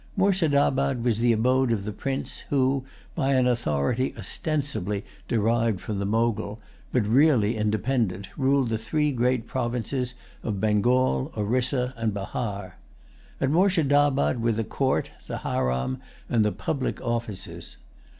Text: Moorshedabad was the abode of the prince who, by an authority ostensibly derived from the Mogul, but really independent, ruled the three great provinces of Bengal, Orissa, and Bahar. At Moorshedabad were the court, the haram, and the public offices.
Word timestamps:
Moorshedabad 0.17 1.03
was 1.03 1.19
the 1.19 1.31
abode 1.31 1.71
of 1.71 1.85
the 1.85 1.91
prince 1.91 2.39
who, 2.49 2.83
by 3.13 3.33
an 3.33 3.45
authority 3.45 4.15
ostensibly 4.17 5.05
derived 5.27 5.79
from 5.79 5.99
the 5.99 6.07
Mogul, 6.07 6.59
but 6.91 7.05
really 7.05 7.55
independent, 7.55 8.27
ruled 8.35 8.69
the 8.69 8.79
three 8.79 9.11
great 9.11 9.45
provinces 9.45 10.15
of 10.41 10.59
Bengal, 10.59 11.31
Orissa, 11.37 11.93
and 11.97 12.15
Bahar. 12.15 12.77
At 13.39 13.51
Moorshedabad 13.51 14.41
were 14.41 14.51
the 14.51 14.63
court, 14.63 15.11
the 15.27 15.37
haram, 15.37 15.99
and 16.27 16.43
the 16.43 16.51
public 16.51 16.99
offices. 17.03 17.77